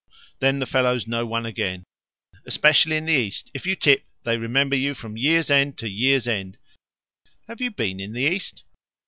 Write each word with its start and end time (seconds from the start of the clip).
"Then 0.39 0.57
the 0.57 0.65
fellows 0.65 1.05
know 1.05 1.27
one 1.27 1.45
again. 1.45 1.83
Especially 2.47 2.97
in 2.97 3.05
the 3.05 3.11
East, 3.13 3.51
if 3.53 3.67
you 3.67 3.75
tip, 3.75 4.03
they 4.23 4.35
remember 4.35 4.75
you 4.75 4.95
from 4.95 5.15
year's 5.15 5.51
end 5.51 5.77
to 5.77 5.87
year's 5.87 6.27
end. 6.27 6.57
"Have 7.47 7.61
you 7.61 7.69
been 7.69 7.99
in 7.99 8.13
the 8.13 8.23
East?" 8.23 8.63